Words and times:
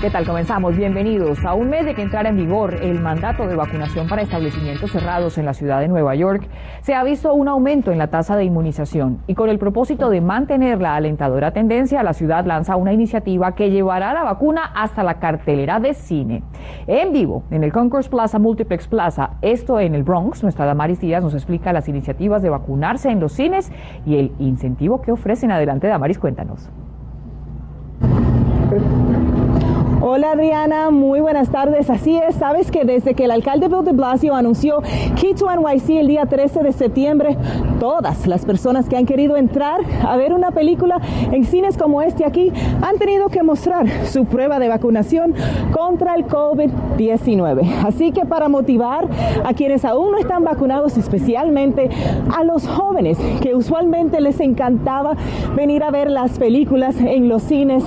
¿Qué 0.00 0.10
tal? 0.10 0.26
Comenzamos. 0.26 0.76
Bienvenidos. 0.76 1.42
A 1.46 1.54
un 1.54 1.70
mes 1.70 1.86
de 1.86 1.94
que 1.94 2.02
entrara 2.02 2.28
en 2.28 2.36
vigor 2.36 2.74
el 2.82 3.00
mandato 3.00 3.46
de 3.46 3.56
vacunación 3.56 4.06
para 4.06 4.20
establecimientos 4.20 4.90
cerrados 4.92 5.38
en 5.38 5.46
la 5.46 5.54
ciudad 5.54 5.80
de 5.80 5.88
Nueva 5.88 6.14
York, 6.14 6.46
se 6.82 6.94
ha 6.94 7.02
visto 7.02 7.32
un 7.32 7.48
aumento 7.48 7.90
en 7.92 7.96
la 7.96 8.08
tasa 8.08 8.36
de 8.36 8.44
inmunización 8.44 9.22
y 9.26 9.34
con 9.34 9.48
el 9.48 9.58
propósito 9.58 10.10
de 10.10 10.20
mantener 10.20 10.82
la 10.82 10.96
alentadora 10.96 11.52
tendencia, 11.52 12.02
la 12.02 12.12
ciudad 12.12 12.44
lanza 12.44 12.76
una 12.76 12.92
iniciativa 12.92 13.54
que 13.54 13.70
llevará 13.70 14.12
la 14.12 14.22
vacuna 14.22 14.70
hasta 14.74 15.02
la 15.02 15.18
cartelera 15.18 15.80
de 15.80 15.94
cine. 15.94 16.42
En 16.86 17.14
vivo, 17.14 17.44
en 17.50 17.64
el 17.64 17.72
Concourse 17.72 18.10
Plaza 18.10 18.38
Multiplex 18.38 18.88
Plaza, 18.88 19.38
esto 19.40 19.80
en 19.80 19.94
el 19.94 20.02
Bronx, 20.02 20.42
nuestra 20.42 20.66
Damaris 20.66 21.00
Díaz 21.00 21.22
nos 21.22 21.32
explica 21.32 21.72
las 21.72 21.88
iniciativas 21.88 22.42
de 22.42 22.50
vacunarse 22.50 23.08
en 23.08 23.18
los 23.18 23.32
cines 23.32 23.72
y 24.04 24.18
el 24.18 24.32
incentivo 24.40 25.00
que 25.00 25.12
ofrecen. 25.12 25.52
Adelante, 25.52 25.86
Damaris, 25.86 26.18
cuéntanos. 26.18 26.68
Hola 30.08 30.30
Adriana, 30.30 30.92
muy 30.92 31.18
buenas 31.18 31.50
tardes. 31.50 31.90
Así 31.90 32.16
es, 32.16 32.36
sabes 32.36 32.70
que 32.70 32.84
desde 32.84 33.14
que 33.14 33.24
el 33.24 33.32
alcalde 33.32 33.66
Bill 33.66 33.84
de 33.84 33.90
Blasio 33.90 34.36
anunció 34.36 34.80
Key 35.20 35.34
to 35.34 35.46
NYC 35.50 35.98
el 35.98 36.06
día 36.06 36.26
13 36.26 36.62
de 36.62 36.70
septiembre, 36.70 37.36
todas 37.80 38.28
las 38.28 38.44
personas 38.44 38.88
que 38.88 38.96
han 38.96 39.04
querido 39.04 39.36
entrar 39.36 39.80
a 40.06 40.16
ver 40.16 40.32
una 40.32 40.52
película 40.52 41.00
en 41.32 41.44
cines 41.44 41.76
como 41.76 42.02
este 42.02 42.24
aquí 42.24 42.52
han 42.82 42.98
tenido 42.98 43.30
que 43.30 43.42
mostrar 43.42 43.88
su 44.06 44.26
prueba 44.26 44.60
de 44.60 44.68
vacunación 44.68 45.34
contra 45.72 46.14
el 46.14 46.28
COVID-19. 46.28 47.68
Así 47.84 48.12
que 48.12 48.24
para 48.26 48.48
motivar 48.48 49.08
a 49.44 49.54
quienes 49.54 49.84
aún 49.84 50.12
no 50.12 50.18
están 50.18 50.44
vacunados, 50.44 50.96
especialmente 50.96 51.90
a 52.32 52.44
los 52.44 52.68
jóvenes 52.68 53.18
que 53.42 53.56
usualmente 53.56 54.20
les 54.20 54.38
encantaba 54.38 55.16
venir 55.56 55.82
a 55.82 55.90
ver 55.90 56.12
las 56.12 56.38
películas 56.38 56.94
en 57.00 57.28
los 57.28 57.42
cines 57.42 57.82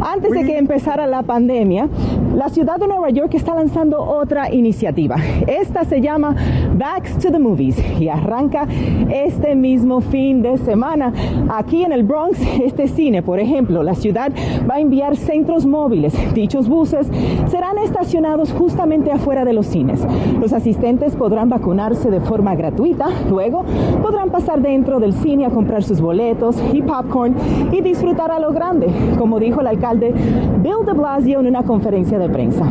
antes 0.00 0.30
de 0.32 0.44
que 0.44 0.56
empezara 0.56 1.06
la 1.06 1.22
pandemia, 1.22 1.88
la 2.34 2.48
ciudad 2.48 2.78
de 2.78 2.86
Nueva 2.86 3.10
York 3.10 3.34
está 3.34 3.54
lanzando 3.54 4.00
otra 4.00 4.52
iniciativa. 4.52 5.16
Esta 5.46 5.84
se 5.84 6.00
llama 6.00 6.34
Backs 6.74 7.18
to 7.18 7.30
the 7.30 7.38
Movies 7.38 7.76
y 8.00 8.08
arranca 8.08 8.66
este 9.10 9.54
mismo 9.54 10.00
fin 10.00 10.40
de 10.40 10.56
semana. 10.58 11.12
Aquí 11.48 11.82
en 11.84 11.92
el 11.92 12.04
Bronx, 12.04 12.40
este 12.62 12.88
cine, 12.88 13.22
por 13.22 13.40
ejemplo, 13.40 13.82
la 13.82 13.94
ciudad 13.94 14.32
va 14.68 14.76
a 14.76 14.80
enviar 14.80 15.16
centros 15.16 15.66
móviles. 15.66 16.14
Dichos 16.34 16.68
buses 16.68 17.08
serán 17.48 17.78
estacionados 17.78 18.52
justamente 18.52 19.12
afuera 19.12 19.44
de 19.44 19.52
los 19.52 19.66
cines. 19.66 20.00
Los 20.40 20.52
asistentes 20.52 21.16
podrán 21.16 21.48
vacunarse 21.48 22.10
de 22.10 22.20
forma 22.20 22.54
gratuita. 22.54 23.08
Luego 23.28 23.64
podrán 24.02 24.30
pasar 24.30 24.60
dentro 24.62 25.00
del 25.00 25.12
cine 25.12 25.46
a 25.46 25.50
comprar 25.50 25.82
sus 25.82 26.00
boletos 26.00 26.56
y 26.72 26.82
popcorn 26.82 27.34
y 27.72 27.80
disfrutar 27.80 28.30
a 28.30 28.38
lo 28.38 28.52
grande, 28.52 28.86
como 29.18 29.38
dijo 29.38 29.60
el 29.60 29.66
alcalde 29.66 29.89
Bill 29.98 30.84
de 30.86 30.92
Blasio 30.92 31.40
en 31.40 31.46
una 31.46 31.62
conferencia 31.62 32.18
de 32.18 32.28
prensa. 32.28 32.64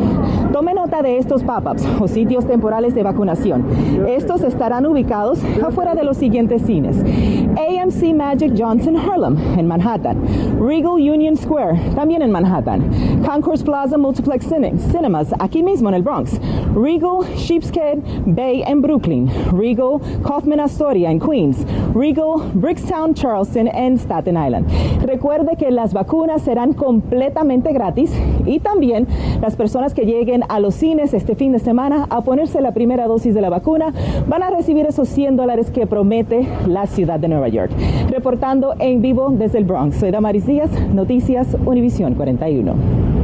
Tome 0.52 0.74
nota 0.74 1.00
de 1.00 1.16
estos 1.16 1.44
pop-ups 1.44 1.86
o 2.00 2.08
sitios 2.08 2.44
temporales 2.44 2.92
de 2.92 3.04
vacunación. 3.04 3.64
Estos 4.08 4.42
estarán 4.42 4.84
ubicados 4.84 5.40
afuera 5.64 5.94
de 5.94 6.02
los 6.02 6.16
siguientes 6.16 6.62
cines. 6.62 6.96
AMC 6.98 8.12
Magic 8.14 8.54
Johnson 8.58 8.96
Harlem 8.96 9.36
en 9.56 9.68
Manhattan. 9.68 10.18
Regal 10.60 10.94
Union 10.94 11.36
Square 11.36 11.78
también 11.94 12.22
en 12.22 12.32
Manhattan. 12.32 12.82
Concourse 13.24 13.64
Plaza 13.64 13.96
Multiplex 13.96 14.46
Cinemas 14.46 15.32
aquí 15.38 15.62
mismo 15.62 15.88
en 15.88 15.94
el 15.94 16.02
Bronx. 16.02 16.40
Regal 16.74 17.20
Sheepshead 17.36 17.98
Bay 18.26 18.64
en 18.66 18.82
Brooklyn. 18.82 19.30
Regal 19.52 20.00
Kaufman 20.24 20.58
Astoria 20.58 21.12
en 21.12 21.20
Queens. 21.20 21.64
Regal 21.94 22.42
Bricktown 22.54 23.14
Charleston 23.14 23.68
en 23.68 23.94
Staten 23.98 24.36
Island. 24.36 24.66
Recuerde 25.06 25.56
que 25.56 25.70
las 25.70 25.94
vacunas 25.94 26.42
serán 26.42 26.72
completamente 26.72 27.72
gratis 27.72 28.12
y 28.46 28.58
también 28.58 29.06
las 29.40 29.54
personas 29.54 29.94
que 29.94 30.04
lleguen 30.04 30.39
a 30.48 30.60
los 30.60 30.74
cines 30.74 31.14
este 31.14 31.34
fin 31.34 31.52
de 31.52 31.58
semana 31.58 32.06
a 32.10 32.22
ponerse 32.22 32.60
la 32.60 32.72
primera 32.72 33.06
dosis 33.06 33.34
de 33.34 33.40
la 33.40 33.50
vacuna 33.50 33.92
van 34.28 34.42
a 34.42 34.50
recibir 34.50 34.86
esos 34.86 35.08
100 35.08 35.36
dólares 35.36 35.70
que 35.70 35.86
promete 35.86 36.48
la 36.66 36.86
ciudad 36.86 37.20
de 37.20 37.28
Nueva 37.28 37.48
York. 37.48 37.70
Reportando 38.08 38.74
en 38.78 39.02
vivo 39.02 39.30
desde 39.30 39.58
el 39.58 39.64
Bronx, 39.64 39.96
soy 39.96 40.10
Damaris 40.10 40.46
Díaz, 40.46 40.70
Noticias 40.92 41.56
Univisión 41.64 42.14
41. 42.14 43.19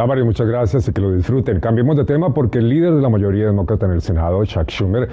Damaris, 0.00 0.24
muchas 0.24 0.46
gracias 0.46 0.88
y 0.88 0.92
que 0.94 1.00
lo 1.02 1.12
disfruten. 1.12 1.60
Cambiemos 1.60 1.94
de 1.94 2.06
tema 2.06 2.32
porque 2.32 2.56
el 2.56 2.70
líder 2.70 2.94
de 2.94 3.02
la 3.02 3.10
mayoría 3.10 3.44
demócrata 3.44 3.84
en 3.84 3.92
el 3.92 4.00
Senado, 4.00 4.42
Chuck 4.46 4.70
Schumer, 4.70 5.10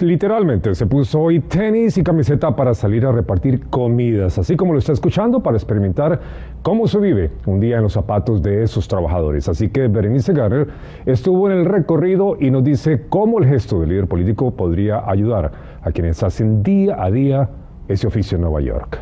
literalmente 0.00 0.74
se 0.74 0.86
puso 0.86 1.20
hoy 1.20 1.40
tenis 1.40 1.98
y 1.98 2.02
camiseta 2.02 2.56
para 2.56 2.72
salir 2.72 3.04
a 3.04 3.12
repartir 3.12 3.66
comidas, 3.66 4.38
así 4.38 4.56
como 4.56 4.72
lo 4.72 4.78
está 4.78 4.92
escuchando, 4.92 5.42
para 5.42 5.58
experimentar 5.58 6.18
cómo 6.62 6.88
se 6.88 6.98
vive 6.98 7.30
un 7.44 7.60
día 7.60 7.76
en 7.76 7.82
los 7.82 7.92
zapatos 7.92 8.42
de 8.42 8.62
esos 8.62 8.88
trabajadores. 8.88 9.50
Así 9.50 9.68
que 9.68 9.88
Berenice 9.88 10.32
Garner 10.32 10.66
estuvo 11.04 11.50
en 11.50 11.58
el 11.58 11.66
recorrido 11.66 12.38
y 12.40 12.50
nos 12.50 12.64
dice 12.64 13.02
cómo 13.10 13.38
el 13.38 13.44
gesto 13.44 13.80
del 13.80 13.90
líder 13.90 14.06
político 14.06 14.52
podría 14.52 15.06
ayudar 15.10 15.52
a 15.82 15.92
quienes 15.92 16.22
hacen 16.22 16.62
día 16.62 16.96
a 16.98 17.10
día 17.10 17.50
ese 17.86 18.06
oficio 18.06 18.36
en 18.36 18.42
Nueva 18.44 18.62
York. 18.62 18.98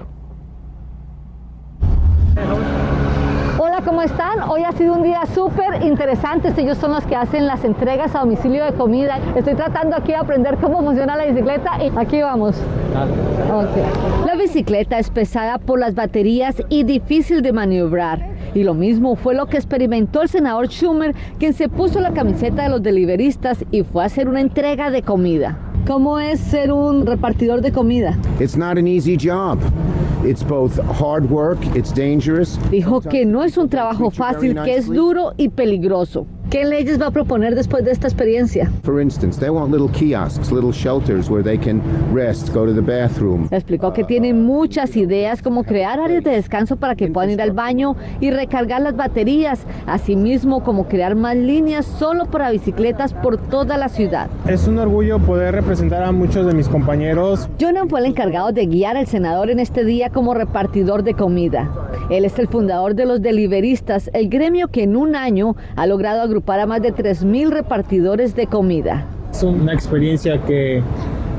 Hoy 4.49 4.63
ha 4.65 4.73
sido 4.73 4.95
un 4.95 5.03
día 5.03 5.23
súper 5.35 5.83
interesante. 5.83 6.53
Ellos 6.57 6.79
son 6.79 6.93
los 6.93 7.05
que 7.05 7.17
hacen 7.17 7.47
las 7.47 7.65
entregas 7.65 8.15
a 8.15 8.21
domicilio 8.21 8.65
de 8.65 8.73
comida. 8.73 9.19
Estoy 9.37 9.55
tratando 9.55 9.97
aquí 9.97 10.09
de 10.09 10.17
aprender 10.17 10.57
cómo 10.57 10.83
funciona 10.83 11.17
la 11.17 11.27
bicicleta 11.27 11.73
y 11.85 11.91
aquí 11.97 12.23
vamos. 12.23 12.57
La 14.27 14.35
bicicleta 14.37 14.99
es 14.99 15.11
pesada 15.11 15.59
por 15.59 15.79
las 15.79 15.95
baterías 15.95 16.63
y 16.69 16.85
difícil 16.85 17.43
de 17.43 17.53
maniobrar. 17.53 18.27
Y 18.55 18.65
lo 18.65 18.75
mismo 18.75 19.17
fue 19.17 19.35
lo 19.35 19.47
que 19.47 19.57
experimentó 19.57 20.23
el 20.23 20.29
senador 20.29 20.69
Schumer, 20.69 21.15
quien 21.39 21.53
se 21.53 21.69
puso 21.69 22.01
la 22.01 22.13
camiseta 22.13 22.63
de 22.65 22.69
los 22.71 22.83
deliveristas 22.83 23.65
y 23.71 23.83
fue 23.83 24.03
a 24.03 24.07
hacer 24.07 24.29
una 24.29 24.41
entrega 24.41 24.91
de 24.91 25.03
comida. 25.03 25.70
¿Cómo 25.87 26.19
es 26.21 26.41
ser 26.41 26.73
un 26.73 27.07
repartidor 27.07 27.63
de 27.63 27.73
comida? 27.73 28.17
It's 28.39 28.57
not 28.57 28.79
an 28.79 28.87
easy 28.87 29.17
job. 29.17 29.59
It's 30.25 30.43
both 30.43 30.79
hard 31.01 31.31
work, 31.31 31.59
it's 31.75 31.93
dangerous. 31.93 32.59
Dijo 32.71 33.01
que 33.01 33.25
no 33.25 33.43
es 33.43 33.57
un 33.57 33.69
trabajo 33.69 34.11
fácil, 34.11 34.55
que 34.63 34.77
es 34.77 34.87
duro 34.87 35.33
y 35.37 35.49
peligroso. 35.49 36.27
¿Qué 36.51 36.65
leyes 36.65 37.01
va 37.01 37.07
a 37.07 37.11
proponer 37.13 37.55
después 37.55 37.85
de 37.85 37.93
esta 37.93 38.09
experiencia? 38.09 38.73
For 38.83 39.01
instance, 39.01 39.39
they 39.39 39.51
want 39.51 39.71
little 39.71 39.89
kiosks, 39.89 40.51
little 40.51 40.73
shelters 40.73 41.31
where 41.31 41.45
they 41.45 41.57
can 41.57 41.81
rest, 42.13 42.53
go 42.53 42.67
to 42.67 42.75
the 42.75 42.81
bathroom. 42.81 43.47
Explicó 43.53 43.93
que 43.93 44.03
tiene 44.03 44.35
muchas 44.35 44.97
ideas 44.97 45.43
como 45.43 45.63
crear 45.63 46.01
áreas 46.01 46.25
de 46.25 46.33
descanso 46.33 46.75
para 46.75 46.97
que 46.97 47.07
puedan 47.07 47.31
ir 47.31 47.41
al 47.41 47.53
baño 47.53 47.95
y 48.19 48.33
recargar 48.33 48.81
las 48.81 48.97
baterías, 48.97 49.65
asimismo 49.87 50.65
como 50.65 50.89
crear 50.89 51.15
más 51.15 51.37
líneas 51.37 51.87
solo 51.87 52.27
para 52.27 52.51
bicicletas 52.51 53.15
por 53.15 53.39
toda 53.39 53.77
la 53.77 53.89
ciudad. 53.89 54.29
Es 54.49 54.67
un 54.67 54.81
orgullo 54.81 55.21
poder 55.21 55.55
representar 55.55 56.03
a 56.03 56.11
muchos 56.11 56.45
de 56.47 56.53
mis 56.53 56.69
compañeros. 56.69 57.49
Jonan 57.61 57.89
fue 57.89 58.01
el 58.01 58.07
encargado 58.07 58.51
de 58.51 58.67
guiar 58.67 58.97
al 58.97 59.07
senador 59.07 59.51
en 59.51 59.61
este 59.61 59.85
día 59.85 60.11
como 60.11 60.35
repartidor 60.35 61.05
de 61.05 61.15
comida. 61.15 61.71
Él 62.11 62.25
es 62.25 62.39
el 62.39 62.49
fundador 62.49 62.95
de 62.95 63.07
los 63.07 63.23
deliveristas, 63.23 64.11
el 64.13 64.29
gremio 64.29 64.69
que 64.69 64.83
en 64.83 64.97
un 64.97 65.17
año 65.17 65.57
ha 65.77 65.87
logrado 65.87 66.21
agrupar 66.21 66.51
para 66.51 66.67
más 66.67 66.83
de 66.83 66.93
3.000 66.93 67.49
repartidores 67.51 68.35
de 68.35 68.49
comida. 68.49 69.07
Es 69.31 69.45
una 69.45 69.73
experiencia 69.73 70.43
que 70.43 70.83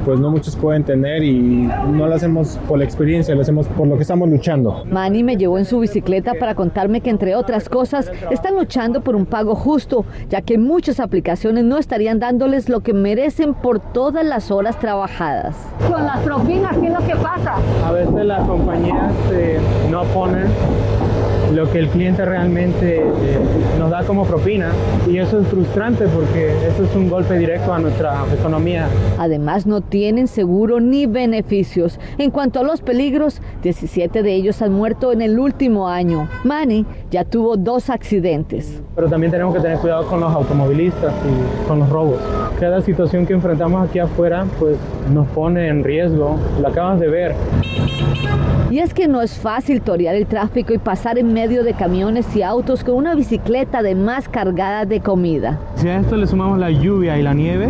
pues 0.06 0.20
no 0.20 0.32
muchos 0.32 0.56
pueden 0.56 0.84
tener 0.84 1.24
y 1.24 1.70
no 1.92 2.08
lo 2.08 2.16
hacemos 2.16 2.60
por 2.68 2.80
la 2.80 2.86
experiencia, 2.86 3.36
lo 3.36 3.42
hacemos 3.42 3.68
por 3.68 3.88
lo 3.88 3.96
que 3.96 4.02
estamos 4.02 4.30
luchando. 4.30 4.84
Manny 4.86 5.24
me 5.24 5.38
llevó 5.38 5.58
en 5.58 5.66
su 5.66 5.80
bicicleta 5.80 6.34
para 6.40 6.56
contarme 6.56 7.02
que 7.02 7.10
entre 7.10 7.36
otras 7.36 7.70
cosas 7.70 8.12
están 8.32 8.56
luchando 8.56 9.02
por 9.02 9.16
un 9.16 9.26
pago 9.26 9.56
justo, 9.56 10.06
ya 10.30 10.42
que 10.42 10.58
muchas 10.58 11.00
aplicaciones 11.00 11.64
no 11.64 11.78
estarían 11.78 12.20
dándoles 12.20 12.70
lo 12.70 12.82
que 12.82 12.94
merecen 12.94 13.54
por 13.54 13.80
todas 13.80 14.26
las 14.26 14.52
horas 14.52 14.80
trabajadas. 14.80 15.56
Con 15.90 16.06
las 16.06 16.20
propinas, 16.20 16.78
¿qué 16.78 16.88
es 16.88 16.94
lo 16.94 17.06
que 17.06 17.16
pasa? 17.16 17.56
A 17.86 17.92
veces 17.92 18.26
las 18.26 18.48
compañías 18.48 19.14
eh, 19.32 19.60
no 19.90 20.04
ponen 20.06 20.48
lo 21.54 21.70
que 21.70 21.80
el 21.80 21.90
cliente 21.90 22.24
realmente 22.24 22.98
eh, 23.00 23.04
nos 23.78 23.90
da 23.90 24.04
como 24.04 24.26
propina 24.26 24.72
y 25.08 25.18
eso 25.18 25.40
es 25.40 25.48
frustrante 25.48 26.08
porque 26.08 26.52
eso 26.68 26.84
es 26.84 26.96
un 26.96 27.10
golpe 27.10 27.38
directo 27.38 27.74
a 27.74 27.80
nuestra 27.80 28.24
economía. 28.34 28.88
Además 29.18 29.66
no 29.66 29.82
tienen 29.82 30.28
seguro 30.28 30.80
ni 30.80 31.06
beneficios. 31.06 32.00
En 32.18 32.32
cuanto 32.32 32.62
a 32.62 32.64
los 32.64 32.82
peligros, 32.82 33.42
17 33.64 34.24
de 34.24 34.34
ellos 34.34 34.62
han 34.62 34.72
muerto 34.72 35.12
en 35.12 35.22
el 35.22 35.40
último 35.40 35.88
año. 35.88 36.30
Manny 36.44 36.86
ya 37.10 37.26
tuvo 37.26 37.58
dos 37.58 37.90
accidentes. 37.90 38.82
Pero 38.96 39.10
también 39.10 39.32
tenemos 39.32 39.54
que 39.54 39.62
tener 39.62 39.78
cuidado 39.80 40.08
con 40.08 40.22
los 40.22 40.34
automovilistas 40.34 41.14
y 41.26 41.68
con 41.68 41.80
los 41.80 41.90
robos. 41.90 42.20
Cada 42.60 42.82
situación 42.82 43.26
que 43.26 43.34
enfrentamos 43.34 43.88
aquí 43.88 44.00
afuera 44.00 44.46
pues 44.60 44.78
nos 45.14 45.28
pone 45.28 45.68
en 45.68 45.84
riesgo. 45.84 46.38
Lo 46.62 46.68
acabas 46.68 47.00
de 47.00 47.08
ver. 47.08 47.36
Y 48.70 48.80
es 48.80 48.94
que 48.94 49.10
no 49.10 49.22
es 49.22 49.38
fácil 49.38 49.82
torear 49.82 50.16
el 50.16 50.26
tráfico 50.28 50.74
y 50.74 50.78
pasar 50.78 51.18
en 51.18 51.34
medio 51.34 51.41
medio 51.42 51.64
de 51.64 51.74
camiones 51.74 52.36
y 52.36 52.44
autos 52.44 52.84
con 52.84 52.94
una 52.94 53.16
bicicleta 53.16 53.82
de 53.82 53.96
más 53.96 54.30
cargada 54.30 54.86
de 54.86 55.00
comida. 55.02 55.58
Si 55.74 55.88
a 55.88 55.98
esto 55.98 56.16
le 56.16 56.28
sumamos 56.28 56.60
la 56.60 56.70
lluvia 56.70 57.18
y 57.18 57.24
la 57.24 57.34
nieve, 57.34 57.68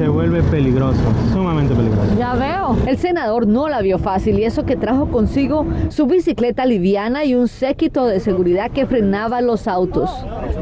se 0.00 0.08
vuelve 0.08 0.42
peligroso, 0.44 0.98
sumamente 1.30 1.74
peligroso. 1.74 2.08
Ya 2.18 2.32
veo. 2.32 2.74
El 2.86 2.96
senador 2.96 3.46
no 3.46 3.68
la 3.68 3.82
vio 3.82 3.98
fácil 3.98 4.38
y 4.38 4.44
eso 4.44 4.64
que 4.64 4.74
trajo 4.74 5.08
consigo 5.08 5.66
su 5.90 6.06
bicicleta 6.06 6.64
liviana 6.64 7.26
y 7.26 7.34
un 7.34 7.48
séquito 7.48 8.06
de 8.06 8.18
seguridad 8.18 8.70
que 8.70 8.86
frenaba 8.86 9.42
los 9.42 9.68
autos. 9.68 10.10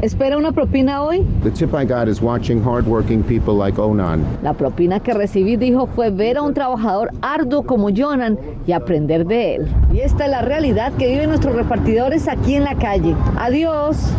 ¿Espera 0.01 0.37
una 0.37 0.51
propina 0.51 1.03
hoy? 1.03 1.25
The 1.43 1.51
tip 1.51 1.73
I 1.73 1.85
got 1.85 2.09
is 2.09 2.21
watching 2.21 2.61
hardworking 2.61 3.23
people 3.23 3.53
like 3.53 3.79
Onan. 3.79 4.25
La 4.43 4.51
propina 4.51 4.99
que 4.99 5.13
recibí, 5.13 5.55
dijo, 5.55 5.87
fue 5.87 6.09
ver 6.09 6.35
a 6.35 6.41
un 6.41 6.53
trabajador 6.53 7.09
arduo 7.21 7.63
como 7.63 7.87
Jonan 7.95 8.37
y 8.67 8.73
aprender 8.73 9.25
de 9.25 9.55
él. 9.55 9.67
Y 9.93 9.99
esta 9.99 10.25
es 10.25 10.31
la 10.31 10.41
realidad 10.41 10.91
que 10.97 11.07
viven 11.07 11.29
nuestros 11.29 11.55
repartidores 11.55 12.27
aquí 12.27 12.55
en 12.55 12.65
la 12.65 12.75
calle. 12.75 13.15
Adiós. 13.37 14.11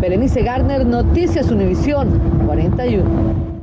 Berenice 0.00 0.42
Garner, 0.44 0.86
Noticias 0.86 1.50
Univisión 1.50 2.20
41. 2.46 3.57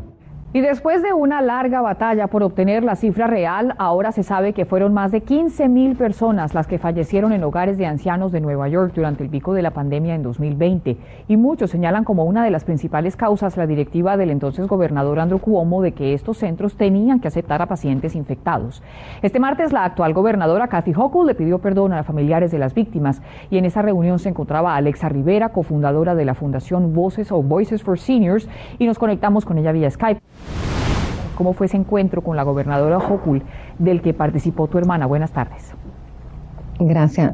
Y 0.56 0.62
después 0.62 1.04
de 1.04 1.12
una 1.12 1.42
larga 1.42 1.82
batalla 1.82 2.28
por 2.28 2.42
obtener 2.42 2.82
la 2.82 2.96
cifra 2.96 3.28
real, 3.28 3.76
ahora 3.78 4.14
se 4.14 4.24
sabe 4.24 4.54
que 4.54 4.64
fueron 4.64 4.94
más 4.94 5.12
de 5.12 5.20
15 5.20 5.68
mil 5.68 5.98
personas 5.98 6.54
las 6.54 6.66
que 6.66 6.80
fallecieron 6.80 7.34
en 7.34 7.44
hogares 7.44 7.78
de 7.78 7.86
ancianos 7.86 8.32
de 8.32 8.40
Nueva 8.40 8.70
York 8.70 8.94
durante 8.96 9.22
el 9.22 9.30
pico 9.30 9.54
de 9.54 9.62
la 9.62 9.72
pandemia 9.72 10.16
en 10.16 10.24
2020. 10.24 10.96
Y 11.28 11.36
muchos 11.36 11.72
señalan 11.72 12.06
como 12.06 12.24
una 12.24 12.42
de 12.42 12.52
las 12.52 12.64
principales 12.64 13.18
causas 13.18 13.58
la 13.58 13.68
directiva 13.68 14.16
del 14.16 14.30
entonces 14.30 14.66
gobernador 14.66 15.20
Andrew 15.20 15.40
Cuomo 15.40 15.82
de 15.82 15.92
que 15.92 16.14
estos 16.14 16.38
centros 16.38 16.78
tenían 16.78 17.20
que 17.20 17.28
aceptar 17.28 17.62
a 17.62 17.66
pacientes 17.66 18.16
infectados. 18.16 18.82
Este 19.24 19.42
martes, 19.42 19.74
la 19.74 19.84
actual 19.84 20.14
gobernadora 20.14 20.70
Kathy 20.70 20.94
Hochul 20.96 21.28
le 21.28 21.36
pidió 21.36 21.60
perdón 21.60 21.92
a 21.92 22.04
familiares 22.04 22.52
de 22.52 22.60
las 22.60 22.74
víctimas 22.74 23.22
y 23.50 23.58
en 23.58 23.66
esa 23.66 23.82
reunión 23.82 24.20
se 24.20 24.30
encontraba 24.30 24.78
Alexa 24.78 25.10
Rivera, 25.10 25.50
cofundadora 25.50 26.16
de 26.16 26.24
la 26.24 26.34
Fundación 26.34 26.94
Voices 26.94 27.34
o 27.34 27.44
Voices 27.44 27.84
for 27.84 28.00
Seniors, 28.00 28.48
y 28.80 28.86
nos 28.86 28.98
conectamos 28.98 29.44
con 29.44 29.58
ella 29.58 29.74
vía 29.74 29.92
Skype. 29.92 30.22
¿Cómo 31.36 31.54
fue 31.54 31.68
ese 31.68 31.78
encuentro 31.78 32.22
con 32.22 32.38
la 32.38 32.44
gobernadora 32.44 32.98
Hochul 32.98 33.44
del 33.78 34.02
que 34.02 34.14
participó 34.14 34.68
tu 34.68 34.78
hermana? 34.78 35.06
Buenas 35.06 35.32
tardes. 35.32 35.74
Gracias. 36.80 37.34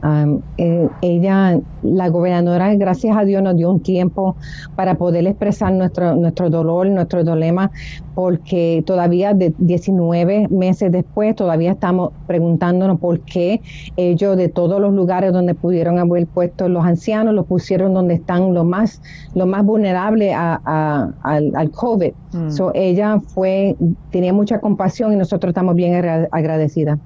Eh, 0.58 0.88
ella, 1.02 1.60
la 1.82 2.10
gobernadora, 2.10 2.76
gracias 2.76 3.18
a 3.18 3.26
Dios, 3.26 3.42
nos 3.42 3.56
dio 3.56 3.72
un 3.72 3.82
tiempo 3.82 4.36
para 4.76 4.96
poder 4.96 5.26
expresar 5.26 5.74
nuestro, 5.74 6.16
nuestro 6.16 6.52
dolor, 6.52 6.88
nuestro 6.88 7.24
dilema, 7.24 7.72
porque 8.14 8.84
todavía 8.86 9.34
de 9.34 9.54
19 9.58 10.48
meses 10.50 10.92
después, 10.92 11.36
todavía 11.36 11.72
estamos 11.72 12.12
preguntándonos 12.28 13.00
por 13.00 13.22
qué 13.22 13.62
ellos 13.98 14.38
de 14.38 14.48
todos 14.48 14.80
los 14.80 14.94
lugares 14.94 15.34
donde 15.34 15.56
pudieron 15.56 15.98
haber 15.98 16.28
puesto 16.28 16.70
los 16.70 16.86
ancianos, 16.86 17.34
los 17.34 17.48
pusieron 17.48 17.96
donde 17.96 18.16
están 18.16 18.54
los 18.54 18.66
más, 18.66 19.02
los 19.34 19.48
más 19.48 19.66
vulnerables 19.66 20.36
al, 20.36 21.16
al, 21.24 21.72
COVID. 21.72 22.14
Mm. 22.34 22.50
ella 22.76 23.20
fue, 23.20 23.76
tenía 24.12 24.34
mucha 24.34 24.60
compasión 24.60 25.14
y 25.14 25.16
nosotros 25.16 25.50
estamos 25.50 25.76
bien 25.76 25.96
agradecidas. 26.32 27.00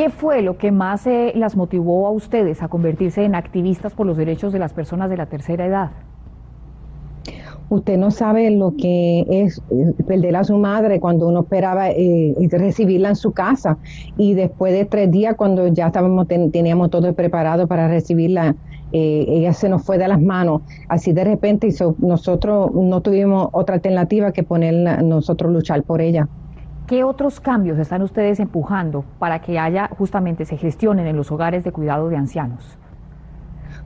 ¿Qué 0.00 0.08
fue 0.08 0.40
lo 0.40 0.56
que 0.56 0.72
más 0.72 1.06
eh, 1.06 1.32
las 1.36 1.56
motivó 1.56 2.06
a 2.06 2.10
ustedes 2.10 2.62
a 2.62 2.68
convertirse 2.68 3.22
en 3.22 3.34
activistas 3.34 3.92
por 3.92 4.06
los 4.06 4.16
derechos 4.16 4.50
de 4.50 4.58
las 4.58 4.72
personas 4.72 5.10
de 5.10 5.18
la 5.18 5.26
tercera 5.26 5.66
edad? 5.66 5.90
Usted 7.68 7.98
no 7.98 8.10
sabe 8.10 8.50
lo 8.50 8.72
que 8.78 9.26
es 9.28 9.60
eh, 9.70 9.92
perder 10.06 10.36
a 10.36 10.44
su 10.44 10.56
madre 10.56 11.00
cuando 11.00 11.28
uno 11.28 11.40
esperaba 11.40 11.90
eh, 11.90 12.34
recibirla 12.50 13.10
en 13.10 13.16
su 13.16 13.32
casa 13.32 13.76
y 14.16 14.32
después 14.32 14.72
de 14.72 14.86
tres 14.86 15.10
días 15.10 15.34
cuando 15.36 15.68
ya 15.68 15.88
estábamos 15.88 16.26
teníamos 16.28 16.88
todo 16.88 17.12
preparado 17.12 17.66
para 17.66 17.86
recibirla, 17.86 18.56
ella 18.92 19.52
se 19.52 19.68
nos 19.68 19.82
fue 19.82 19.98
de 19.98 20.08
las 20.08 20.22
manos. 20.22 20.62
Así 20.88 21.12
de 21.12 21.24
repente 21.24 21.68
nosotros 21.98 22.72
no 22.72 23.02
tuvimos 23.02 23.50
otra 23.52 23.74
alternativa 23.74 24.32
que 24.32 24.44
poner 24.44 25.04
nosotros 25.04 25.52
luchar 25.52 25.82
por 25.82 26.00
ella. 26.00 26.26
¿Qué 26.90 27.04
otros 27.04 27.38
cambios 27.38 27.78
están 27.78 28.02
ustedes 28.02 28.40
empujando 28.40 29.04
para 29.20 29.40
que 29.40 29.60
haya 29.60 29.88
justamente 29.96 30.44
se 30.44 30.56
gestionen 30.56 31.06
en 31.06 31.16
los 31.16 31.30
hogares 31.30 31.62
de 31.62 31.70
cuidado 31.70 32.08
de 32.08 32.16
ancianos? 32.16 32.76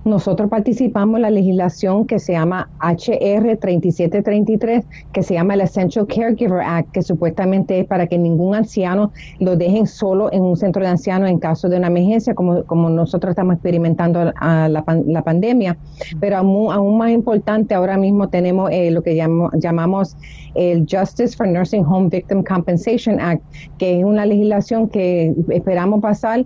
Nosotros 0.05 0.51
participamos 0.51 1.17
en 1.17 1.23
la 1.23 1.31
legislación 1.31 2.07
que 2.07 2.19
se 2.19 2.33
llama 2.33 2.69
HR 2.81 3.57
3733, 3.57 4.85
que 5.13 5.23
se 5.23 5.35
llama 5.35 5.55
el 5.55 5.63
Essential 5.63 6.07
Caregiver 6.07 6.61
Act, 6.61 6.93
que 6.93 7.03
supuestamente 7.03 7.81
es 7.81 7.87
para 7.87 8.07
que 8.07 8.19
ningún 8.19 8.55
anciano 8.55 9.13
lo 9.41 9.57
dejen 9.57 9.87
solo 9.87 10.33
en 10.33 10.43
un 10.43 10.57
centro 10.57 10.83
de 10.83 10.89
ancianos 10.89 11.31
en 11.31 11.39
caso 11.39 11.69
de 11.69 11.79
una 11.79 11.87
emergencia, 11.87 12.35
como, 12.35 12.65
como 12.65 12.91
nosotros 12.91 13.31
estamos 13.31 13.55
experimentando 13.55 14.33
a 14.37 14.69
la, 14.69 14.85
la 15.07 15.23
pandemia. 15.23 15.77
Pero 16.21 16.37
aún, 16.37 16.73
aún, 16.73 16.99
más 16.99 17.11
importante, 17.11 17.75
ahora 17.75 17.97
mismo 17.97 18.29
tenemos 18.29 18.71
eh, 18.71 18.91
lo 18.91 19.03
que 19.03 19.17
llamamos 19.17 20.17
el 20.55 20.87
Justice 20.89 21.37
for 21.37 21.49
Nursing 21.49 21.85
Home 21.85 22.09
Victim 22.11 22.43
Compensation 22.45 23.19
Act, 23.21 23.43
que 23.79 23.99
es 23.99 24.05
una 24.05 24.27
legislación 24.27 24.89
que 24.89 25.35
esperamos 25.49 26.01
pasar 26.01 26.45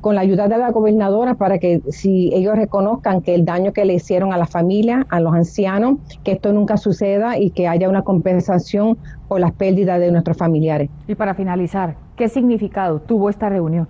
con 0.00 0.14
la 0.14 0.20
ayuda 0.20 0.48
de 0.48 0.58
la 0.58 0.70
gobernadora 0.70 1.34
para 1.34 1.58
que 1.58 1.82
si 1.90 2.30
ellos 2.34 2.56
reconozcan 2.56 3.22
que 3.22 3.34
el 3.34 3.44
daño 3.44 3.72
que 3.72 3.84
le 3.84 3.94
hicieron 3.94 4.32
a 4.32 4.36
la 4.36 4.46
familia, 4.46 5.06
a 5.10 5.20
los 5.20 5.34
ancianos, 5.34 5.98
que 6.22 6.32
esto 6.32 6.52
nunca 6.52 6.76
suceda 6.76 7.38
y 7.38 7.50
que 7.50 7.68
haya 7.68 7.88
una 7.88 8.02
compensación 8.02 8.98
por 9.28 9.40
las 9.40 9.52
pérdidas 9.52 9.98
de 10.00 10.12
nuestros 10.12 10.36
familiares. 10.36 10.90
Y 11.08 11.14
para 11.14 11.34
finalizar, 11.34 11.96
¿qué 12.16 12.28
significado 12.28 13.00
tuvo 13.00 13.30
esta 13.30 13.48
reunión? 13.48 13.88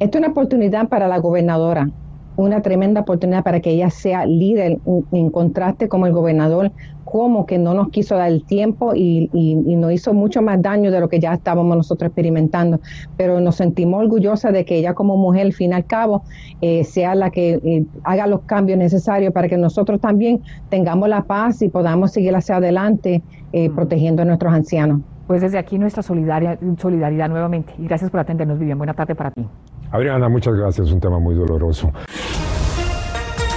Esto 0.00 0.18
es 0.18 0.24
una 0.24 0.32
oportunidad 0.32 0.88
para 0.88 1.08
la 1.08 1.18
gobernadora, 1.18 1.88
una 2.36 2.62
tremenda 2.62 3.02
oportunidad 3.02 3.44
para 3.44 3.60
que 3.60 3.70
ella 3.70 3.90
sea 3.90 4.26
líder 4.26 4.78
en 5.12 5.30
contraste 5.30 5.88
como 5.88 6.06
el 6.06 6.12
gobernador 6.12 6.72
como 7.14 7.46
que 7.46 7.58
no 7.58 7.74
nos 7.74 7.90
quiso 7.90 8.16
dar 8.16 8.28
el 8.28 8.42
tiempo 8.42 8.92
y, 8.92 9.30
nos 9.76 9.92
hizo 9.92 10.12
mucho 10.12 10.42
más 10.42 10.60
daño 10.60 10.90
de 10.90 10.98
lo 10.98 11.08
que 11.08 11.20
ya 11.20 11.32
estábamos 11.32 11.76
nosotros 11.76 12.08
experimentando. 12.08 12.80
Pero 13.16 13.38
nos 13.38 13.54
sentimos 13.54 14.02
orgullosas 14.02 14.52
de 14.52 14.64
que 14.64 14.78
ella 14.78 14.94
como 14.94 15.16
mujer, 15.16 15.46
al 15.46 15.52
fin 15.52 15.70
y 15.70 15.74
al 15.74 15.84
cabo, 15.84 16.24
eh, 16.60 16.82
sea 16.82 17.14
la 17.14 17.30
que 17.30 17.60
eh, 17.62 17.84
haga 18.02 18.26
los 18.26 18.40
cambios 18.40 18.80
necesarios 18.80 19.32
para 19.32 19.46
que 19.48 19.56
nosotros 19.56 20.00
también 20.00 20.42
tengamos 20.70 21.08
la 21.08 21.22
paz 21.22 21.62
y 21.62 21.68
podamos 21.68 22.10
seguir 22.10 22.34
hacia 22.34 22.56
adelante 22.56 23.22
eh, 23.52 23.68
mm. 23.68 23.74
protegiendo 23.76 24.22
a 24.22 24.24
nuestros 24.24 24.52
ancianos. 24.52 25.00
Pues 25.28 25.40
desde 25.40 25.58
aquí 25.58 25.78
nuestra 25.78 26.02
solidaridad, 26.02 26.58
solidaridad 26.78 27.28
nuevamente. 27.28 27.74
Y 27.78 27.86
gracias 27.86 28.10
por 28.10 28.18
atendernos, 28.18 28.58
Vivian. 28.58 28.76
Buena 28.76 28.94
tarde 28.94 29.14
para 29.14 29.30
ti. 29.30 29.46
Adriana, 29.92 30.28
muchas 30.28 30.56
gracias. 30.56 30.90
Un 30.90 30.98
tema 30.98 31.20
muy 31.20 31.36
doloroso. 31.36 31.92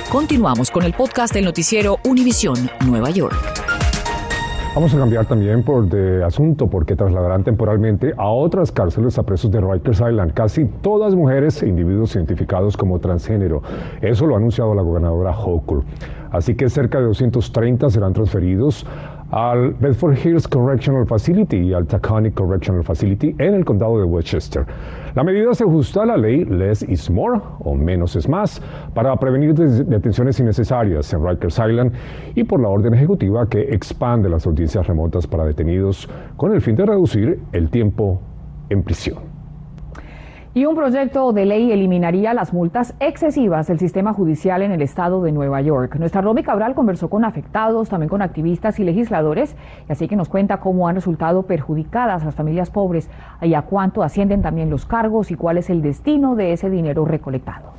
Continuamos 0.09 0.71
con 0.71 0.83
el 0.83 0.93
podcast 0.93 1.33
del 1.33 1.43
noticiero 1.43 1.97
Univisión 2.05 2.69
Nueva 2.85 3.09
York. 3.09 3.56
Vamos 4.77 4.93
a 4.93 4.99
cambiar 4.99 5.25
también 5.25 5.63
por 5.63 5.89
de 5.89 6.23
asunto 6.23 6.67
porque 6.67 6.95
trasladarán 6.95 7.43
temporalmente 7.43 8.13
a 8.15 8.27
otras 8.27 8.71
cárceles 8.71 9.17
a 9.17 9.23
presos 9.23 9.49
de 9.49 9.59
Rikers 9.59 10.01
Island, 10.01 10.33
casi 10.35 10.65
todas 10.65 11.15
mujeres 11.15 11.63
e 11.63 11.67
individuos 11.67 12.15
identificados 12.15 12.77
como 12.77 12.99
transgénero. 12.99 13.63
Eso 14.03 14.27
lo 14.27 14.35
ha 14.35 14.37
anunciado 14.37 14.75
la 14.75 14.83
gobernadora 14.83 15.31
Hochul. 15.31 15.83
Así 16.29 16.53
que 16.53 16.69
cerca 16.69 16.99
de 16.99 17.05
230 17.05 17.89
serán 17.89 18.13
transferidos 18.13 18.85
al 19.31 19.73
Bedford 19.73 20.15
Hills 20.23 20.47
Correctional 20.47 21.07
Facility 21.07 21.57
y 21.57 21.73
al 21.73 21.87
Taconic 21.87 22.35
Correctional 22.35 22.83
Facility 22.83 23.33
en 23.39 23.55
el 23.55 23.65
condado 23.65 23.97
de 23.97 24.03
Westchester. 24.03 24.63
La 25.17 25.23
medida 25.23 25.51
se 25.55 25.63
ajusta 25.63 26.03
a 26.03 26.05
la 26.05 26.15
ley 26.15 26.45
Less 26.45 26.83
is 26.83 27.09
More 27.09 27.41
o 27.61 27.73
Menos 27.73 28.15
es 28.15 28.29
Más 28.29 28.61
para 28.93 29.15
prevenir 29.15 29.55
detenciones 29.55 30.39
innecesarias 30.39 31.11
en 31.11 31.27
Rikers 31.27 31.57
Island 31.57 31.91
y 32.35 32.43
por 32.43 32.59
la 32.61 32.67
orden 32.67 32.93
ejecutiva 32.93 33.49
que 33.49 33.61
expande 33.61 34.29
las 34.29 34.45
audiencias 34.45 34.85
remotas 34.85 35.25
para 35.25 35.43
detenidos 35.43 36.07
con 36.35 36.53
el 36.53 36.61
fin 36.61 36.75
de 36.75 36.85
reducir 36.85 37.39
el 37.51 37.71
tiempo 37.71 38.21
en 38.69 38.83
prisión. 38.83 39.36
Y 40.57 40.65
un 40.65 40.73
proyecto 40.73 41.33
de 41.33 41.45
ley 41.45 41.71
eliminaría 41.71 42.33
las 42.33 42.51
multas 42.51 42.95
excesivas 42.99 43.67
del 43.67 43.77
sistema 43.77 44.11
judicial 44.11 44.63
en 44.63 44.71
el 44.71 44.81
estado 44.81 45.21
de 45.21 45.31
Nueva 45.31 45.61
York. 45.61 45.97
Nuestra 45.97 46.21
Romy 46.21 46.41
Cabral 46.41 46.73
conversó 46.73 47.11
con 47.11 47.25
afectados, 47.25 47.89
también 47.89 48.09
con 48.09 48.23
activistas 48.23 48.79
y 48.79 48.83
legisladores, 48.83 49.55
y 49.87 49.91
así 49.91 50.07
que 50.07 50.15
nos 50.15 50.29
cuenta 50.29 50.59
cómo 50.59 50.87
han 50.87 50.95
resultado 50.95 51.43
perjudicadas 51.43 52.25
las 52.25 52.33
familias 52.33 52.71
pobres 52.71 53.07
y 53.39 53.53
a 53.53 53.61
cuánto 53.61 54.01
ascienden 54.01 54.41
también 54.41 54.71
los 54.71 54.87
cargos 54.87 55.29
y 55.29 55.35
cuál 55.35 55.59
es 55.59 55.69
el 55.69 55.83
destino 55.83 56.35
de 56.35 56.53
ese 56.53 56.71
dinero 56.71 57.05
recolectado. 57.05 57.73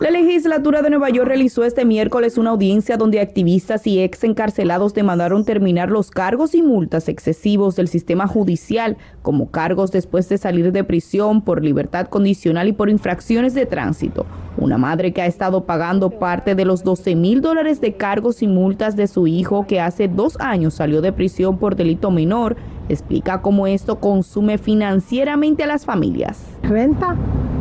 La 0.00 0.12
legislatura 0.12 0.80
de 0.80 0.90
Nueva 0.90 1.10
York 1.10 1.26
realizó 1.26 1.64
este 1.64 1.84
miércoles 1.84 2.38
una 2.38 2.50
audiencia 2.50 2.96
donde 2.96 3.20
activistas 3.20 3.84
y 3.84 3.98
ex 3.98 4.22
encarcelados 4.22 4.94
demandaron 4.94 5.44
terminar 5.44 5.90
los 5.90 6.12
cargos 6.12 6.54
y 6.54 6.62
multas 6.62 7.08
excesivos 7.08 7.74
del 7.74 7.88
sistema 7.88 8.28
judicial, 8.28 8.96
como 9.22 9.50
cargos 9.50 9.90
después 9.90 10.28
de 10.28 10.38
salir 10.38 10.70
de 10.70 10.84
prisión 10.84 11.42
por 11.42 11.64
libertad 11.64 12.06
condicional 12.06 12.68
y 12.68 12.72
por 12.72 12.90
infracciones 12.90 13.54
de 13.54 13.66
tránsito. 13.66 14.24
Una 14.56 14.78
madre 14.78 15.12
que 15.12 15.22
ha 15.22 15.26
estado 15.26 15.64
pagando 15.64 16.10
parte 16.10 16.54
de 16.54 16.64
los 16.64 16.84
12 16.84 17.16
mil 17.16 17.40
dólares 17.40 17.80
de 17.80 17.94
cargos 17.94 18.40
y 18.40 18.46
multas 18.46 18.94
de 18.94 19.08
su 19.08 19.26
hijo 19.26 19.66
que 19.66 19.80
hace 19.80 20.06
dos 20.06 20.38
años 20.38 20.74
salió 20.74 21.00
de 21.00 21.12
prisión 21.12 21.58
por 21.58 21.74
delito 21.74 22.12
menor, 22.12 22.56
explica 22.88 23.42
cómo 23.42 23.66
esto 23.66 23.98
consume 23.98 24.58
financieramente 24.58 25.64
a 25.64 25.66
las 25.66 25.84
familias. 25.84 26.46
Renta 26.62 27.16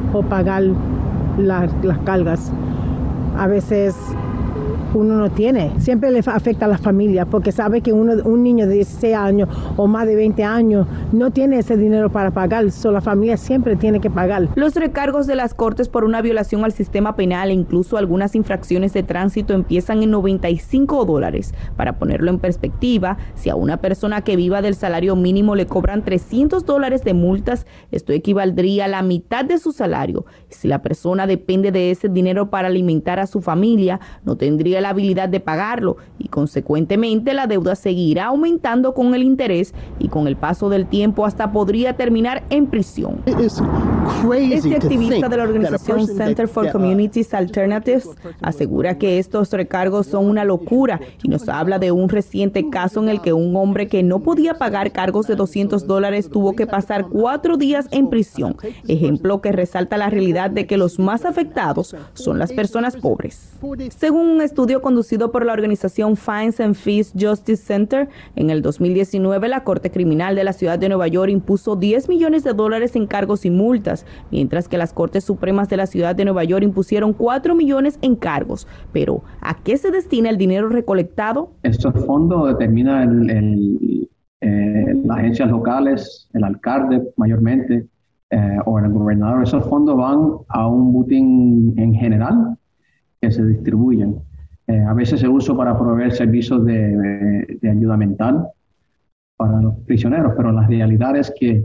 trabajo 0.07 0.29
pagar 0.29 0.63
las 1.37 1.71
cargas. 2.05 2.51
A 3.37 3.47
veces 3.47 3.95
uno 4.93 5.15
no 5.15 5.29
tiene. 5.29 5.71
Siempre 5.79 6.11
le 6.11 6.19
afecta 6.19 6.65
a 6.65 6.67
la 6.67 6.77
familia 6.77 7.25
porque 7.25 7.51
sabe 7.51 7.81
que 7.81 7.93
uno, 7.93 8.13
un 8.23 8.43
niño 8.43 8.67
de 8.67 8.75
16 8.75 9.15
años 9.15 9.49
o 9.75 9.87
más 9.87 10.07
de 10.07 10.15
20 10.15 10.43
años 10.43 10.87
no 11.11 11.31
tiene 11.31 11.59
ese 11.59 11.77
dinero 11.77 12.11
para 12.11 12.31
pagar, 12.31 12.71
solo 12.71 12.93
la 12.93 13.01
familia 13.01 13.37
siempre 13.37 13.75
tiene 13.75 13.99
que 13.99 14.09
pagar. 14.09 14.47
Los 14.55 14.75
recargos 14.75 15.27
de 15.27 15.35
las 15.35 15.53
cortes 15.53 15.89
por 15.89 16.03
una 16.03 16.21
violación 16.21 16.63
al 16.63 16.71
sistema 16.71 17.15
penal 17.15 17.49
e 17.49 17.53
incluso 17.53 17.97
algunas 17.97 18.35
infracciones 18.35 18.93
de 18.93 19.03
tránsito 19.03 19.53
empiezan 19.53 20.03
en 20.03 20.11
95 20.11 21.05
dólares. 21.05 21.53
Para 21.75 21.99
ponerlo 21.99 22.31
en 22.31 22.39
perspectiva, 22.39 23.17
si 23.35 23.49
a 23.49 23.55
una 23.55 23.77
persona 23.77 24.21
que 24.21 24.35
viva 24.35 24.61
del 24.61 24.75
salario 24.75 25.15
mínimo 25.15 25.55
le 25.55 25.67
cobran 25.67 26.03
300 26.03 26.65
dólares 26.65 27.03
de 27.03 27.13
multas, 27.13 27.65
esto 27.91 28.13
equivaldría 28.13 28.85
a 28.85 28.87
la 28.87 29.01
mitad 29.01 29.45
de 29.45 29.57
su 29.57 29.71
salario. 29.71 30.25
Si 30.49 30.67
la 30.67 30.81
persona 30.81 31.27
depende 31.27 31.71
de 31.71 31.91
ese 31.91 32.09
dinero 32.09 32.49
para 32.49 32.67
alimentar 32.67 33.19
a 33.19 33.27
su 33.27 33.41
familia, 33.41 33.99
no 34.23 34.37
tendría 34.37 34.81
habilidad 34.89 35.29
de 35.29 35.39
pagarlo 35.39 35.97
y 36.17 36.27
consecuentemente 36.27 37.33
la 37.33 37.47
deuda 37.47 37.75
seguirá 37.75 38.27
aumentando 38.27 38.93
con 38.93 39.13
el 39.15 39.23
interés 39.23 39.73
y 39.99 40.07
con 40.07 40.27
el 40.27 40.35
paso 40.35 40.69
del 40.69 40.87
tiempo 40.87 41.25
hasta 41.25 41.51
podría 41.51 41.95
terminar 41.95 42.43
en 42.49 42.67
prisión. 42.67 43.21
Este 43.25 44.75
activista 44.75 45.29
de 45.29 45.37
la 45.37 45.43
organización 45.43 46.07
Center 46.07 46.47
for 46.47 46.71
Communities 46.71 47.33
Alternatives 47.33 48.09
asegura 48.41 48.97
que 48.97 49.19
estos 49.19 49.51
recargos 49.51 50.07
son 50.07 50.25
una 50.29 50.43
locura 50.43 50.99
y 51.23 51.27
nos 51.27 51.47
habla 51.49 51.79
de 51.79 51.91
un 51.91 52.09
reciente 52.09 52.69
caso 52.69 53.01
en 53.01 53.09
el 53.09 53.21
que 53.21 53.33
un 53.33 53.55
hombre 53.55 53.87
que 53.87 54.03
no 54.03 54.19
podía 54.19 54.55
pagar 54.55 54.91
cargos 54.91 55.27
de 55.27 55.35
200 55.35 55.87
dólares 55.87 56.29
tuvo 56.29 56.55
que 56.55 56.67
pasar 56.67 57.07
cuatro 57.07 57.57
días 57.57 57.87
en 57.91 58.09
prisión, 58.09 58.55
ejemplo 58.87 59.41
que 59.41 59.51
resalta 59.51 59.97
la 59.97 60.09
realidad 60.09 60.49
de 60.49 60.67
que 60.67 60.77
los 60.77 60.99
más 60.99 61.25
afectados 61.25 61.95
son 62.13 62.39
las 62.39 62.51
personas 62.53 62.95
pobres. 62.95 63.53
Según 63.97 64.27
un 64.27 64.41
estudio 64.41 64.66
conducido 64.75 65.31
por 65.31 65.45
la 65.45 65.53
organización 65.53 66.15
Fines 66.15 66.59
and 66.59 66.75
Fees 66.75 67.13
Justice 67.17 67.63
Center, 67.63 68.09
en 68.35 68.49
el 68.49 68.61
2019 68.61 69.47
la 69.47 69.63
Corte 69.63 69.89
Criminal 69.89 70.35
de 70.35 70.43
la 70.43 70.53
Ciudad 70.53 70.77
de 70.77 70.89
Nueva 70.89 71.07
York 71.07 71.31
impuso 71.31 71.75
10 71.75 72.09
millones 72.09 72.43
de 72.43 72.53
dólares 72.53 72.95
en 72.95 73.07
cargos 73.07 73.45
y 73.45 73.49
multas, 73.49 74.05
mientras 74.31 74.67
que 74.67 74.77
las 74.77 74.93
Cortes 74.93 75.23
Supremas 75.23 75.69
de 75.69 75.77
la 75.77 75.87
Ciudad 75.87 76.15
de 76.15 76.25
Nueva 76.25 76.43
York 76.43 76.63
impusieron 76.63 77.13
4 77.13 77.55
millones 77.55 77.97
en 78.01 78.15
cargos. 78.15 78.67
Pero, 78.91 79.23
¿a 79.41 79.55
qué 79.63 79.77
se 79.77 79.89
destina 79.89 80.29
el 80.29 80.37
dinero 80.37 80.69
recolectado? 80.69 81.51
Estos 81.63 81.93
fondos 82.05 82.49
determina 82.49 83.03
el, 83.03 84.09
eh, 84.41 85.01
las 85.05 85.17
agencias 85.17 85.49
locales, 85.49 86.29
el 86.33 86.43
alcalde 86.43 87.01
mayormente, 87.15 87.87
eh, 88.29 88.57
o 88.65 88.77
el 88.77 88.91
gobernador. 88.91 89.43
Esos 89.43 89.65
fondos 89.69 89.95
van 89.95 90.19
a 90.49 90.67
un 90.67 90.91
booting 90.91 91.75
en 91.77 91.93
general 91.93 92.57
que 93.21 93.31
se 93.31 93.45
distribuyen. 93.45 94.19
Eh, 94.67 94.83
a 94.83 94.93
veces 94.93 95.21
se 95.21 95.27
usa 95.27 95.55
para 95.55 95.77
proveer 95.77 96.11
servicios 96.11 96.65
de, 96.65 97.57
de 97.61 97.69
ayuda 97.69 97.95
mental 97.95 98.47
para 99.37 99.61
los 99.61 99.75
prisioneros, 99.85 100.33
pero 100.35 100.51
la 100.51 100.67
realidad 100.67 101.15
es 101.15 101.33
que 101.39 101.63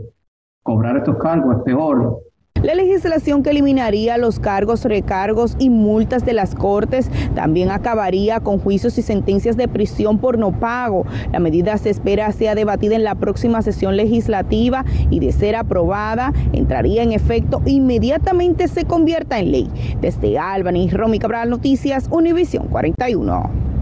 cobrar 0.61 0.97
estos 0.97 1.17
cargos 1.17 1.57
es 1.57 1.63
peor 1.63 2.21
la 2.63 2.75
legislación 2.75 3.43
que 3.43 3.49
eliminaría 3.49 4.17
los 4.17 4.39
cargos, 4.39 4.85
recargos 4.85 5.55
y 5.59 5.69
multas 5.69 6.25
de 6.25 6.31
las 6.33 6.55
cortes 6.55 7.09
también 7.35 7.69
acabaría 7.71 8.39
con 8.39 8.57
juicios 8.57 8.97
y 8.97 9.01
sentencias 9.01 9.57
de 9.57 9.67
prisión 9.67 10.17
por 10.17 10.37
no 10.37 10.57
pago. 10.57 11.05
La 11.33 11.39
medida 11.39 11.77
se 11.77 11.89
espera 11.89 12.31
sea 12.31 12.55
debatida 12.55 12.95
en 12.95 13.03
la 13.03 13.15
próxima 13.15 13.61
sesión 13.61 13.97
legislativa 13.97 14.85
y 15.09 15.19
de 15.19 15.33
ser 15.33 15.57
aprobada 15.57 16.31
entraría 16.53 17.03
en 17.03 17.11
efecto 17.11 17.61
inmediatamente 17.65 18.69
se 18.69 18.85
convierta 18.85 19.39
en 19.39 19.51
ley. 19.51 19.69
Desde 19.99 20.39
Albany, 20.39 20.89
Romy 20.89 21.19
Cabral 21.19 21.49
Noticias, 21.49 22.07
Univisión 22.09 22.67
41. 22.67 23.72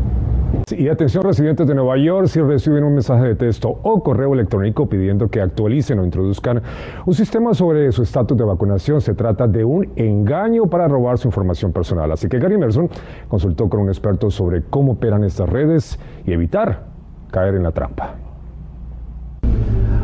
Y 0.72 0.88
atención 0.88 1.24
residentes 1.24 1.68
de 1.68 1.76
Nueva 1.76 1.98
York, 1.98 2.28
si 2.28 2.42
reciben 2.42 2.84
un 2.84 2.94
mensaje 2.94 3.28
de 3.28 3.36
texto 3.36 3.70
o 3.70 4.02
correo 4.02 4.34
electrónico 4.34 4.88
pidiendo 4.88 5.28
que 5.28 5.42
actualicen 5.42 6.00
o 6.00 6.06
introduzcan 6.06 6.62
un 7.06 7.14
sistema 7.14 7.54
sobre 7.54 7.92
su 7.92 8.04
estatus 8.04 8.38
de 8.38 8.44
vacunación, 8.44 9.02
se 9.02 9.14
trata 9.14 9.48
de 9.48 9.66
un 9.66 9.92
engaño 9.96 10.68
para 10.68 10.88
robar 10.88 11.18
su 11.18 11.28
información 11.28 11.72
personal. 11.72 12.12
Así 12.12 12.28
que 12.28 12.40
Gary 12.40 12.58
Merson 12.58 12.90
consultó 13.28 13.70
con 13.70 13.82
un 13.82 13.90
experto 13.90 14.30
sobre 14.30 14.64
cómo 14.64 14.94
operan 14.94 15.24
estas 15.24 15.50
redes 15.50 16.00
y 16.26 16.32
evitar 16.32 16.86
caer 17.32 17.56
en 17.56 17.64
la 17.64 17.72
trampa. 17.72 18.31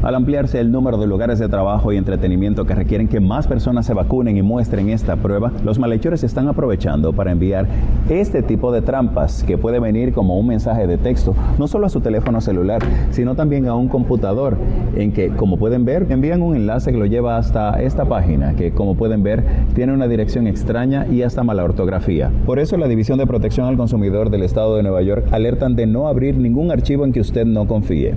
Al 0.08 0.16
ampliarse 0.16 0.62
el 0.62 0.72
número 0.72 0.98
de 0.98 1.06
lugares 1.06 1.38
de 1.38 1.50
trabajo 1.50 1.92
y 1.92 1.98
entretenimiento 1.98 2.66
que 2.66 2.74
requieren 2.74 3.10
que 3.10 3.20
más 3.20 3.46
personas 3.46 3.86
se 3.86 3.94
vacunen 3.94 4.38
y 4.38 4.42
muestren 4.42 4.88
esta 4.88 5.18
prueba, 5.18 5.52
los 5.66 5.80
malhechores 5.80 6.24
están 6.24 6.48
aprovechando 6.48 7.12
para 7.12 7.34
enviar 7.34 7.68
este 8.08 8.42
tipo 8.42 8.72
de 8.72 8.82
trampas 8.82 9.44
que 9.44 9.58
puede 9.58 9.82
venir 9.82 10.14
como 10.14 10.40
un 10.40 10.48
mensaje 10.48 10.88
de 10.88 10.98
texto, 10.98 11.36
no 11.60 11.68
solo 11.68 11.88
a 11.88 11.90
su 11.90 12.00
teléfono 12.00 12.40
celular, 12.40 12.82
sino 13.10 13.36
también 13.36 13.68
a 13.68 13.76
un 13.76 13.90
computador, 13.90 14.58
en 14.96 15.12
que, 15.12 15.28
como 15.28 15.58
pueden 15.58 15.84
ver, 15.84 16.08
envían 16.10 16.42
un 16.42 16.56
enlace 16.56 16.94
que 16.94 16.98
lo 16.98 17.06
lleva 17.06 17.36
hasta 17.36 17.82
esta 17.82 18.06
página, 18.06 18.56
que 18.56 18.72
como 18.72 18.96
pueden 18.96 19.24
ver, 19.24 19.44
tiene 19.76 19.92
una 19.92 20.08
dirección 20.08 20.48
extraña 20.48 21.06
y 21.06 21.24
hasta 21.24 21.44
mala 21.44 21.66
ortografía. 21.66 22.32
Por 22.46 22.60
eso 22.60 22.78
la 22.78 22.88
División 22.88 23.18
de 23.18 23.28
Protección 23.28 23.68
al 23.68 23.76
Consumidor 23.76 24.30
del 24.30 24.44
Estado 24.44 24.78
de 24.78 24.84
Nueva 24.84 25.02
York 25.02 25.28
alertan 25.32 25.76
de 25.76 25.86
no 25.86 26.08
abrir 26.08 26.38
ningún 26.38 26.72
archivo 26.72 27.04
en 27.04 27.12
que 27.12 27.20
usted 27.20 27.46
no 27.46 27.68
confíe 27.68 28.14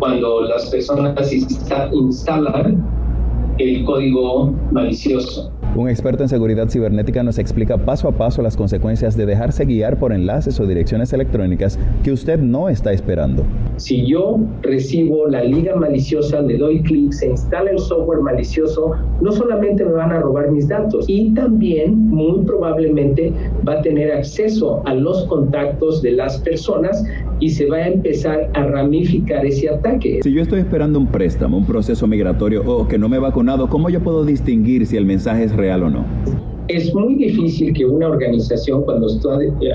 cuando 0.00 0.40
las 0.42 0.68
personas 0.70 1.32
instalan 1.92 2.82
el 3.58 3.84
código 3.84 4.52
malicioso. 4.72 5.52
Un 5.80 5.88
experto 5.88 6.22
en 6.22 6.28
seguridad 6.28 6.68
cibernética 6.68 7.22
nos 7.22 7.38
explica 7.38 7.78
paso 7.78 8.06
a 8.06 8.12
paso 8.12 8.42
las 8.42 8.54
consecuencias 8.54 9.16
de 9.16 9.24
dejarse 9.24 9.64
guiar 9.64 9.98
por 9.98 10.12
enlaces 10.12 10.60
o 10.60 10.66
direcciones 10.66 11.10
electrónicas 11.14 11.78
que 12.04 12.12
usted 12.12 12.38
no 12.38 12.68
está 12.68 12.92
esperando. 12.92 13.46
Si 13.78 14.06
yo 14.06 14.38
recibo 14.60 15.26
la 15.26 15.42
liga 15.42 15.74
maliciosa, 15.76 16.42
le 16.42 16.58
doy 16.58 16.82
clic, 16.82 17.12
se 17.12 17.28
instala 17.28 17.70
el 17.70 17.78
software 17.78 18.20
malicioso, 18.20 18.92
no 19.22 19.32
solamente 19.32 19.82
me 19.82 19.92
van 19.92 20.12
a 20.12 20.20
robar 20.20 20.50
mis 20.50 20.68
datos, 20.68 21.06
y 21.08 21.32
también 21.32 21.98
muy 22.08 22.44
probablemente 22.44 23.32
va 23.66 23.78
a 23.78 23.80
tener 23.80 24.12
acceso 24.12 24.82
a 24.84 24.92
los 24.92 25.24
contactos 25.28 26.02
de 26.02 26.10
las 26.10 26.38
personas 26.40 27.02
y 27.38 27.48
se 27.48 27.64
va 27.70 27.78
a 27.78 27.88
empezar 27.88 28.50
a 28.52 28.64
ramificar 28.64 29.46
ese 29.46 29.70
ataque. 29.70 30.20
Si 30.22 30.30
yo 30.30 30.42
estoy 30.42 30.60
esperando 30.60 30.98
un 30.98 31.06
préstamo, 31.06 31.56
un 31.56 31.64
proceso 31.64 32.06
migratorio 32.06 32.62
o 32.66 32.86
que 32.86 32.98
no 32.98 33.08
me 33.08 33.16
he 33.16 33.20
vacunado, 33.20 33.70
¿cómo 33.70 33.88
yo 33.88 34.00
puedo 34.00 34.26
distinguir 34.26 34.86
si 34.86 34.98
el 34.98 35.06
mensaje 35.06 35.44
es 35.44 35.56
real 35.56 35.69
o 35.78 35.90
no? 35.90 36.04
Es 36.68 36.94
muy 36.94 37.16
difícil 37.16 37.72
que 37.72 37.84
una 37.84 38.08
organización, 38.08 38.84
cuando 38.84 39.08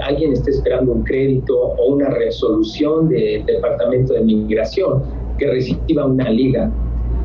alguien 0.04 0.34
esté 0.34 0.52
esperando 0.52 0.94
un 0.94 1.04
crédito 1.04 1.58
o 1.58 1.94
una 1.94 2.10
resolución 2.10 3.10
del 3.10 3.46
Departamento 3.46 4.14
de 4.14 4.22
Migración, 4.22 5.04
que 5.38 5.48
reciba 5.48 6.06
una 6.06 6.30
liga, 6.30 6.72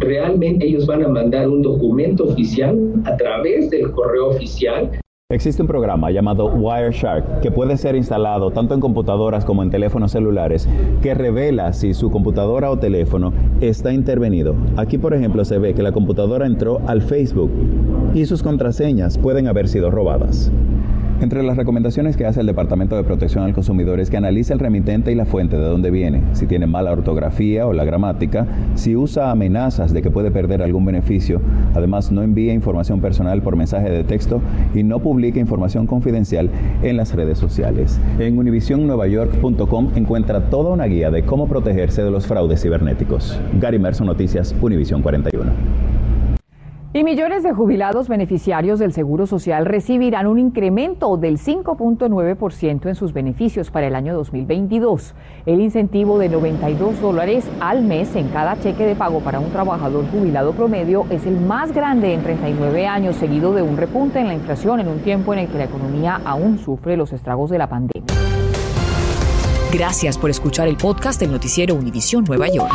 realmente 0.01 0.67
ellos 0.67 0.87
van 0.87 1.05
a 1.05 1.09
mandar 1.09 1.49
un 1.49 1.63
documento 1.63 2.25
oficial 2.25 2.79
a 3.05 3.17
través 3.17 3.71
del 3.71 3.91
correo 3.93 4.31
oficial 4.31 4.91
Existe 5.31 5.63
un 5.63 5.69
programa 5.69 6.11
llamado 6.11 6.47
Wireshark 6.47 7.39
que 7.39 7.53
puede 7.53 7.77
ser 7.77 7.95
instalado 7.95 8.51
tanto 8.51 8.75
en 8.75 8.81
computadoras 8.81 9.45
como 9.45 9.63
en 9.63 9.71
teléfonos 9.71 10.11
celulares 10.11 10.69
que 11.03 11.15
revela 11.15 11.73
si 11.73 11.95
su 11.95 12.11
computadora 12.11 12.69
o 12.69 12.81
teléfono 12.81 13.33
está 13.61 13.93
intervenido. 13.93 14.57
Aquí 14.77 14.99
por 14.99 15.15
ejemplo 15.15 15.45
se 15.45 15.59
ve 15.59 15.73
que 15.73 15.85
la 15.85 15.93
computadora 15.93 16.47
entró 16.47 16.81
al 16.89 17.01
Facebook 17.01 17.53
y 18.13 18.27
sus 18.27 18.43
contraseñas 18.43 19.19
pueden 19.19 19.47
haber 19.47 19.69
sido 19.69 19.93
robadas. 19.93 20.51
Entre 21.21 21.43
las 21.43 21.59
recomendaciones 21.59 22.17
que 22.17 22.25
hace 22.25 22.41
el 22.41 22.47
Departamento 22.47 22.97
de 22.97 23.05
Protección 23.05 23.45
al 23.45 23.53
Consumidor 23.53 24.01
es 24.01 24.09
que 24.09 24.17
analice 24.17 24.55
el 24.55 24.59
remitente 24.59 25.13
y 25.13 25.15
la 25.15 25.27
fuente 25.27 25.59
de 25.59 25.65
dónde 25.67 25.91
viene, 25.91 26.23
si 26.33 26.47
tiene 26.47 26.67
mala 26.67 26.93
ortografía 26.93 27.67
o 27.67 27.75
la 27.75 27.85
gramática, 27.85 28.47
si 28.75 28.97
usa 28.97 29.31
amenazas 29.31 29.93
de 29.93 30.01
que 30.01 30.11
puede 30.11 30.31
perder 30.31 30.63
algún 30.63 30.87
beneficio, 30.87 31.43
además 31.75 32.11
no 32.11 32.23
envíe 32.23 32.53
información 32.53 33.03
personal 33.03 33.43
por 33.43 33.55
mensaje 33.55 33.91
de 33.91 34.03
texto 34.03 34.41
y 34.75 34.83
no 34.83 35.01
publique 35.01 35.39
información 35.39 35.87
confidencial 35.87 36.49
en 36.83 36.97
las 36.97 37.15
redes 37.15 37.37
sociales. 37.37 38.01
En 38.19 38.39
univisionnuevayork.com 38.39 39.91
encuentra 39.97 40.49
toda 40.49 40.71
una 40.71 40.87
guía 40.87 41.11
de 41.11 41.23
cómo 41.25 41.49
protegerse 41.49 42.03
de 42.03 42.11
los 42.11 42.27
fraudes 42.27 42.63
cibernéticos. 42.63 43.39
Gary 43.61 43.79
Merson 43.79 44.07
Noticias, 44.07 44.55
Univision 44.63 45.03
41. 45.03 45.51
Y 46.93 47.05
millones 47.05 47.45
de 47.45 47.53
jubilados 47.53 48.09
beneficiarios 48.09 48.81
del 48.81 48.93
Seguro 48.93 49.25
Social 49.25 49.65
recibirán 49.65 50.27
un 50.27 50.41
incremento 50.41 51.17
del 51.17 51.39
5.9% 51.39 52.89
en 52.89 52.95
sus 52.97 53.13
beneficios 53.13 53.71
para 53.71 53.87
el 53.87 53.95
año 53.95 54.13
2022. 54.13 55.15
El 55.47 55.61
incentivo 55.61 56.19
de 56.19 56.29
92 56.29 57.01
dólares 57.01 57.49
al 57.61 57.85
mes 57.85 58.17
en 58.17 58.27
cada 58.31 58.59
cheque 58.59 58.85
de 58.85 58.97
pago 58.97 59.21
para 59.21 59.39
un 59.39 59.53
trabajador 59.53 60.05
jubilado 60.11 60.53
promedio 60.53 61.07
es 61.11 61.27
el 61.27 61.41
más 61.41 61.73
grande 61.73 62.13
en 62.13 62.25
39 62.25 62.85
años, 62.89 63.15
seguido 63.15 63.55
de 63.55 63.63
un 63.63 63.77
repunte 63.77 64.19
en 64.19 64.27
la 64.27 64.35
inflación 64.35 64.81
en 64.81 64.89
un 64.89 64.99
tiempo 64.99 65.33
en 65.33 65.39
el 65.39 65.49
que 65.49 65.59
la 65.59 65.65
economía 65.67 66.21
aún 66.25 66.59
sufre 66.59 66.97
los 66.97 67.13
estragos 67.13 67.51
de 67.51 67.59
la 67.59 67.69
pandemia. 67.69 68.13
Gracias 69.73 70.19
por 70.19 70.29
escuchar 70.29 70.67
el 70.67 70.77
podcast 70.77 71.21
del 71.21 71.31
noticiero 71.31 71.77
Univisión 71.77 72.25
Nueva 72.25 72.49
York. 72.49 72.75